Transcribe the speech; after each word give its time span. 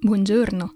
Buongiorno, 0.00 0.74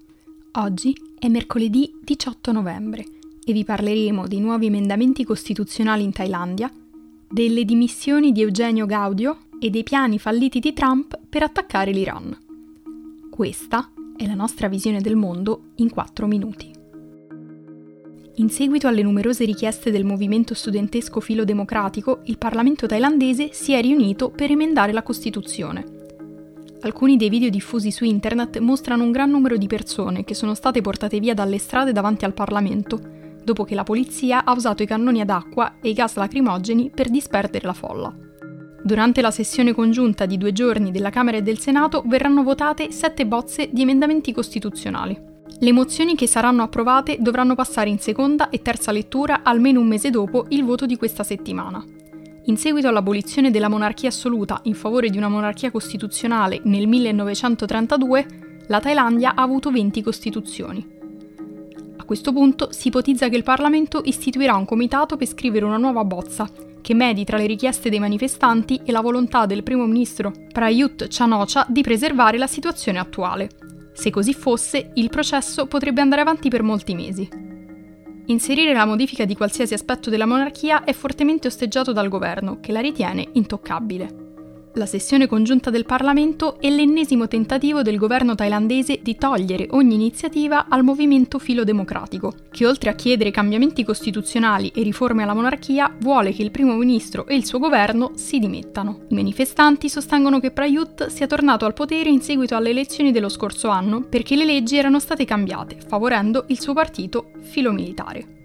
oggi 0.55 0.93
è 1.17 1.29
mercoledì 1.29 1.97
18 2.03 2.51
novembre 2.51 3.05
e 3.45 3.53
vi 3.53 3.63
parleremo 3.63 4.27
dei 4.27 4.41
nuovi 4.41 4.65
emendamenti 4.65 5.23
costituzionali 5.23 6.03
in 6.03 6.11
Thailandia, 6.11 6.69
delle 7.29 7.63
dimissioni 7.63 8.33
di 8.33 8.41
Eugenio 8.41 8.85
Gaudio 8.85 9.43
e 9.61 9.69
dei 9.69 9.83
piani 9.83 10.19
falliti 10.19 10.59
di 10.59 10.73
Trump 10.73 11.17
per 11.29 11.41
attaccare 11.41 11.91
l'Iran. 11.91 12.37
Questa 13.31 13.91
è 14.17 14.27
la 14.27 14.33
nostra 14.33 14.67
visione 14.67 14.99
del 14.99 15.15
mondo 15.15 15.67
in 15.75 15.89
4 15.89 16.27
minuti. 16.27 16.69
In 18.35 18.49
seguito 18.49 18.89
alle 18.89 19.03
numerose 19.03 19.45
richieste 19.45 19.89
del 19.89 20.03
movimento 20.03 20.53
studentesco 20.53 21.21
filo 21.21 21.45
democratico, 21.45 22.23
il 22.25 22.37
Parlamento 22.37 22.87
thailandese 22.87 23.53
si 23.53 23.71
è 23.71 23.79
riunito 23.79 24.31
per 24.31 24.51
emendare 24.51 24.91
la 24.91 25.01
Costituzione 25.01 26.01
Alcuni 26.83 27.15
dei 27.15 27.29
video 27.29 27.49
diffusi 27.49 27.91
su 27.91 28.03
internet 28.03 28.59
mostrano 28.59 29.05
un 29.05 29.11
gran 29.11 29.29
numero 29.29 29.55
di 29.55 29.67
persone 29.67 30.25
che 30.25 30.33
sono 30.33 30.53
state 30.53 30.81
portate 30.81 31.17
via 31.19 31.33
dalle 31.33 31.57
strade 31.57 31.93
davanti 31.93 32.25
al 32.25 32.33
Parlamento, 32.33 32.99
dopo 33.41 33.63
che 33.63 33.73
la 33.73 33.85
polizia 33.85 34.43
ha 34.43 34.51
usato 34.51 34.83
i 34.83 34.85
cannoni 34.85 35.21
ad 35.21 35.29
acqua 35.29 35.75
e 35.81 35.89
i 35.89 35.93
gas 35.93 36.15
lacrimogeni 36.15 36.91
per 36.93 37.09
disperdere 37.09 37.65
la 37.65 37.73
folla. 37.73 38.13
Durante 38.83 39.21
la 39.21 39.31
sessione 39.31 39.73
congiunta 39.73 40.25
di 40.25 40.37
due 40.37 40.51
giorni 40.51 40.91
della 40.91 41.09
Camera 41.09 41.37
e 41.37 41.41
del 41.41 41.57
Senato 41.57 42.03
verranno 42.05 42.43
votate 42.43 42.91
sette 42.91 43.25
bozze 43.25 43.69
di 43.71 43.83
emendamenti 43.83 44.33
costituzionali. 44.33 45.17
Le 45.59 45.71
mozioni 45.71 46.15
che 46.15 46.27
saranno 46.27 46.63
approvate 46.63 47.15
dovranno 47.21 47.55
passare 47.55 47.89
in 47.89 47.99
seconda 47.99 48.49
e 48.49 48.61
terza 48.61 48.91
lettura 48.91 49.39
almeno 49.43 49.79
un 49.79 49.87
mese 49.87 50.09
dopo 50.09 50.47
il 50.49 50.65
voto 50.65 50.85
di 50.85 50.97
questa 50.97 51.23
settimana. 51.23 51.81
In 52.45 52.57
seguito 52.57 52.89
all'abolizione 52.89 53.51
della 53.51 53.69
monarchia 53.69 54.09
assoluta 54.09 54.59
in 54.63 54.73
favore 54.73 55.09
di 55.09 55.17
una 55.17 55.29
monarchia 55.29 55.71
costituzionale 55.71 56.59
nel 56.65 56.87
1932, 56.87 58.25
la 58.67 58.81
Thailandia 58.81 59.33
ha 59.33 59.41
avuto 59.41 59.71
20 59.71 60.01
costituzioni. 60.01 60.85
A 61.95 62.03
questo 62.03 62.33
punto 62.33 62.67
si 62.73 62.89
ipotizza 62.89 63.29
che 63.29 63.37
il 63.37 63.43
Parlamento 63.43 64.01
istituirà 64.03 64.55
un 64.55 64.65
comitato 64.65 65.15
per 65.15 65.27
scrivere 65.27 65.63
una 65.63 65.77
nuova 65.77 66.03
bozza, 66.03 66.49
che 66.81 66.93
medi 66.93 67.23
tra 67.23 67.37
le 67.37 67.45
richieste 67.45 67.89
dei 67.89 67.99
manifestanti 67.99 68.81
e 68.83 68.91
la 68.91 68.99
volontà 68.99 69.45
del 69.45 69.63
primo 69.63 69.85
ministro 69.85 70.33
Prayut 70.51 71.07
Chanocha 71.07 71.65
di 71.69 71.81
preservare 71.81 72.37
la 72.37 72.47
situazione 72.47 72.99
attuale. 72.99 73.51
Se 73.93 74.09
così 74.09 74.33
fosse, 74.33 74.91
il 74.95 75.07
processo 75.07 75.65
potrebbe 75.65 76.01
andare 76.01 76.21
avanti 76.21 76.49
per 76.49 76.61
molti 76.61 76.93
mesi. 76.93 77.52
Inserire 78.27 78.73
la 78.73 78.85
modifica 78.85 79.25
di 79.25 79.35
qualsiasi 79.35 79.73
aspetto 79.73 80.09
della 80.09 80.25
monarchia 80.25 80.85
è 80.85 80.93
fortemente 80.93 81.47
osteggiato 81.47 81.91
dal 81.91 82.07
governo, 82.07 82.59
che 82.61 82.71
la 82.71 82.79
ritiene 82.79 83.27
intoccabile. 83.33 84.22
La 84.75 84.87
sessione 84.87 85.27
congiunta 85.27 85.69
del 85.69 85.85
Parlamento 85.85 86.59
è 86.59 86.67
l'ennesimo 86.67 87.27
tentativo 87.27 87.83
del 87.83 87.97
governo 87.97 88.33
thailandese 88.33 89.01
di 89.03 89.15
togliere 89.15 89.67
ogni 89.69 89.93
iniziativa 89.93 90.65
al 90.67 90.83
movimento 90.83 91.37
filo-democratico, 91.37 92.33
che 92.49 92.65
oltre 92.65 92.89
a 92.89 92.95
chiedere 92.95 93.29
cambiamenti 93.29 93.83
costituzionali 93.83 94.71
e 94.73 94.81
riforme 94.81 95.21
alla 95.21 95.35
monarchia, 95.35 95.95
vuole 95.99 96.33
che 96.33 96.41
il 96.41 96.49
primo 96.49 96.73
ministro 96.73 97.27
e 97.27 97.35
il 97.35 97.45
suo 97.45 97.59
governo 97.59 98.13
si 98.15 98.39
dimettano. 98.39 99.01
I 99.09 99.13
manifestanti 99.13 99.89
sostengono 99.89 100.39
che 100.39 100.49
Prayut 100.49 101.05
sia 101.05 101.27
tornato 101.27 101.65
al 101.65 101.75
potere 101.75 102.09
in 102.09 102.21
seguito 102.21 102.55
alle 102.55 102.71
elezioni 102.71 103.11
dello 103.11 103.29
scorso 103.29 103.67
anno 103.67 104.01
perché 104.01 104.35
le 104.35 104.45
leggi 104.45 104.75
erano 104.75 104.99
state 104.99 105.23
cambiate, 105.23 105.77
favorendo 105.87 106.45
il 106.47 106.59
suo 106.59 106.73
partito 106.73 107.29
filo-militare. 107.41 108.41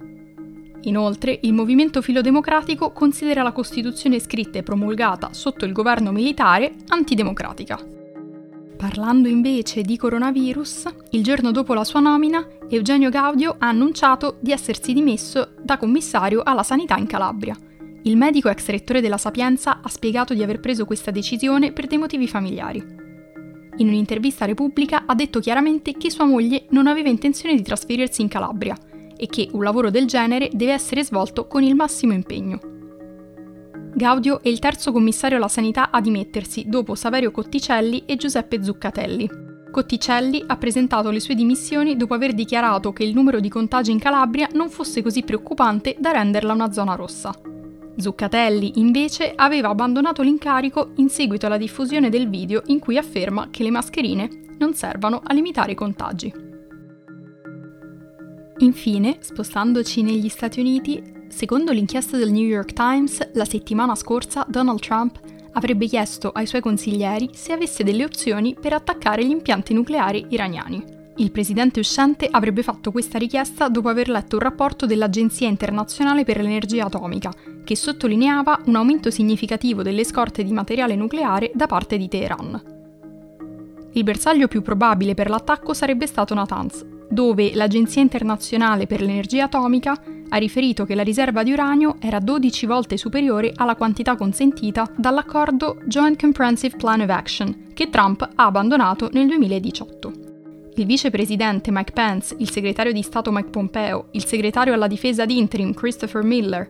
Inoltre, 0.83 1.39
il 1.43 1.53
movimento 1.53 2.01
filodemocratico 2.01 2.93
considera 2.93 3.43
la 3.43 3.53
Costituzione 3.53 4.21
scritta 4.21 4.59
e 4.59 4.63
promulgata 4.63 5.33
sotto 5.33 5.65
il 5.65 5.73
governo 5.73 6.13
militare 6.13 6.75
antidemocratica. 6.89 7.79
Parlando 8.77 9.27
invece 9.27 9.83
di 9.83 9.97
coronavirus, 9.97 10.85
il 11.11 11.25
giorno 11.25 11.51
dopo 11.51 11.75
la 11.75 11.83
sua 11.83 11.99
nomina, 11.99 12.47
Eugenio 12.69 13.11
Gaudio 13.11 13.57
ha 13.59 13.67
annunciato 13.67 14.37
di 14.39 14.53
essersi 14.53 14.93
dimesso 14.93 15.55
da 15.61 15.77
commissario 15.77 16.43
alla 16.45 16.63
sanità 16.63 16.97
in 16.97 17.07
Calabria. 17.07 17.57
Il 18.03 18.17
medico 18.17 18.49
ex 18.49 18.69
rettore 18.69 19.01
della 19.01 19.19
Sapienza 19.19 19.81
ha 19.83 19.89
spiegato 19.89 20.33
di 20.33 20.45
aver 20.45 20.61
preso 20.61 20.85
questa 20.85 21.11
decisione 21.11 21.73
per 21.73 21.89
dei 21.89 21.99
motivi 21.99 22.29
familiari. 22.29 22.79
In 23.79 23.89
un'intervista 23.89 24.45
a 24.45 24.47
Repubblica 24.47 25.03
ha 25.07 25.15
detto 25.17 25.41
chiaramente 25.41 25.95
che 25.97 26.11
sua 26.11 26.25
moglie 26.25 26.67
non 26.71 26.87
aveva 26.87 27.09
intenzione 27.09 27.57
di 27.57 27.63
trasferirsi 27.63 28.23
in 28.23 28.29
Calabria 28.29 28.77
e 29.19 29.27
che 29.27 29.49
un 29.53 29.63
lavoro 29.63 29.91
del 29.91 30.07
genere 30.07 30.49
deve 30.53 30.73
essere 30.73 31.05
svolto 31.05 31.47
con 31.47 31.63
il 31.63 31.75
massimo 31.75 32.15
impegno. 32.15 32.61
Gaudio 33.95 34.41
è 34.43 34.49
il 34.49 34.61
terzo 34.61 34.93
commissario 34.93 35.39
alla 35.39 35.49
sanità 35.49 35.91
a 35.91 36.01
dimettersi 36.01 36.65
dopo 36.69 36.95
Saverio 36.95 37.33
Cotticelli 37.33 38.05
e 38.07 38.17
Giuseppe 38.17 38.63
Zuccatelli. 38.63 39.29
Cotticelli 39.71 40.45
ha 40.47 40.57
presentato 40.57 41.11
le 41.11 41.21
sue 41.21 41.35
dimissioni 41.35 41.97
dopo 41.97 42.15
aver 42.15 42.33
dichiarato 42.33 42.93
che 42.93 43.03
il 43.03 43.13
numero 43.13 43.41
di 43.41 43.49
contagi 43.49 43.91
in 43.91 43.99
Calabria 43.99 44.49
non 44.53 44.71
fosse 44.71 45.03
così 45.03 45.23
preoccupante 45.23 45.97
da 45.99 46.13
renderla 46.13 46.53
una 46.53 46.71
zona 46.71 46.95
rossa. 46.95 47.35
Zuccatelli, 47.97 48.75
invece, 48.77 49.33
aveva 49.35 49.71
abbandonato 49.71 50.23
l'incarico 50.23 50.93
in 50.97 51.09
seguito 51.09 51.47
alla 51.47 51.57
diffusione 51.57 52.09
del 52.09 52.29
video 52.29 52.63
in 52.67 52.79
cui 52.79 52.97
afferma 52.97 53.49
che 53.51 53.65
le 53.65 53.71
mascherine 53.71 54.29
non 54.59 54.75
servono 54.75 55.21
a 55.25 55.35
limitare 55.35 55.73
i 55.73 55.75
contagi. 55.75 56.48
Infine, 58.61 59.19
spostandoci 59.21 60.03
negli 60.03 60.29
Stati 60.29 60.59
Uniti, 60.59 61.01
secondo 61.29 61.71
l'inchiesta 61.71 62.17
del 62.17 62.33
New 62.33 62.45
York 62.45 62.73
Times, 62.73 63.31
la 63.35 63.45
settimana 63.45 63.95
scorsa 63.95 64.45
Donald 64.49 64.81
Trump 64.81 65.21
avrebbe 65.53 65.87
chiesto 65.87 66.31
ai 66.33 66.47
suoi 66.47 66.61
consiglieri 66.61 67.31
se 67.33 67.53
avesse 67.53 67.85
delle 67.85 68.03
opzioni 68.03 68.57
per 68.61 68.73
attaccare 68.73 69.25
gli 69.25 69.31
impianti 69.31 69.75
nucleari 69.75 70.27
iraniani. 70.31 70.85
Il 71.19 71.31
presidente 71.31 71.79
uscente 71.79 72.27
avrebbe 72.29 72.65
fatto 72.65 72.91
questa 72.91 73.17
richiesta 73.17 73.69
dopo 73.69 73.89
aver 73.89 74.09
letto 74.09 74.37
un 74.37 74.43
rapporto 74.43 74.87
dell'Agenzia 74.87 75.49
internazionale 75.49 76.25
per 76.25 76.41
l'energia 76.41 76.87
atomica, 76.87 77.33
che 77.63 77.77
sottolineava 77.77 78.63
un 78.67 78.75
aumento 78.75 79.11
significativo 79.13 79.83
delle 79.83 80.05
scorte 80.05 80.43
di 80.43 80.53
materiale 80.53 80.97
nucleare 80.97 81.53
da 81.55 81.67
parte 81.67 81.97
di 81.97 82.09
Teheran. 82.09 82.63
Il 83.93 84.03
bersaglio 84.03 84.49
più 84.49 84.63
probabile 84.63 85.15
per 85.15 85.29
l'attacco 85.31 85.75
sarebbe 85.75 86.07
stato 86.07 86.35
Natanz, 86.35 86.85
dove 87.09 87.55
l'Agenzia 87.55 88.03
internazionale 88.03 88.87
per 88.87 89.01
l'energia 89.01 89.45
atomica 89.45 90.01
ha 90.31 90.37
riferito 90.37 90.85
che 90.85 90.95
la 90.95 91.03
riserva 91.03 91.43
di 91.43 91.53
uranio 91.53 91.97
era 92.01 92.19
12 92.19 92.67
volte 92.67 92.97
superiore 92.97 93.53
alla 93.55 93.77
quantità 93.77 94.15
consentita 94.17 94.91
dall'accordo 94.97 95.79
Joint 95.85 96.21
Comprehensive 96.21 96.77
Plan 96.77 97.01
of 97.01 97.09
Action, 97.09 97.69
che 97.73 97.89
Trump 97.89 98.29
ha 98.35 98.45
abbandonato 98.45 99.09
nel 99.13 99.27
2018. 99.27 100.13
Il 100.77 100.87
vicepresidente 100.87 101.73
Mike 101.73 101.93
Pence, 101.93 102.37
il 102.39 102.51
segretario 102.51 102.93
di 102.93 103.03
Stato 103.03 103.33
Mike 103.33 103.49
Pompeo, 103.51 104.09
il 104.13 104.25
segretario 104.25 104.75
alla 104.75 104.87
difesa 104.87 105.25
di 105.25 105.37
interim 105.37 105.75
Christopher 105.75 106.23
Miller, 106.23 106.69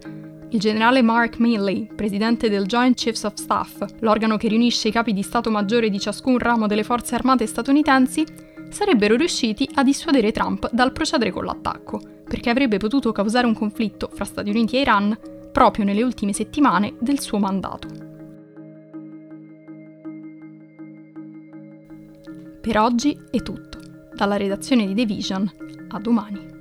il 0.51 0.59
generale 0.59 1.03
Mark 1.03 1.39
Milley, 1.39 1.87
presidente 1.95 2.49
del 2.49 2.65
Joint 2.65 2.97
Chiefs 2.97 3.25
of 3.25 3.35
Staff, 3.35 3.85
l'organo 4.01 4.39
che 4.39 4.49
riunisce 4.49 4.89
i 4.89 4.93
capi 4.93 5.13
di 5.13 5.23
Stato 5.23 5.51
maggiore 5.51 5.91
di 5.91 6.01
ciascun 6.01 6.39
ramo 6.39 6.67
delle 6.67 6.85
forze 6.85 7.17
armate 7.17 7.47
statunitensi, 7.47 8.25
sarebbero 8.71 9.17
riusciti 9.17 9.69
a 9.75 9.83
dissuadere 9.83 10.33
Trump 10.33 10.71
dal 10.73 10.93
procedere 10.93 11.31
con 11.31 11.45
l'attacco, 11.45 12.01
perché 12.25 12.51
avrebbe 12.51 12.79
potuto 12.79 13.13
causare 13.13 13.47
un 13.47 13.55
conflitto 13.55 14.11
fra 14.13 14.25
Stati 14.25 14.51
Uniti 14.51 14.77
e 14.77 14.81
Iran 14.81 15.19
proprio 15.53 15.85
nelle 15.85 16.03
ultime 16.03 16.33
settimane 16.33 16.95
del 17.01 17.21
suo 17.21 17.39
mandato. 17.39 17.89
Per 22.61 22.79
oggi 22.79 23.19
è 23.31 23.43
tutto. 23.43 23.79
Dalla 24.15 24.37
redazione 24.37 24.87
di 24.87 24.95
The 24.95 25.07
Vision, 25.07 25.51
a 25.89 25.99
domani. 26.01 26.58